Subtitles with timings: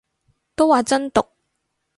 [0.55, 1.23] 都話真毒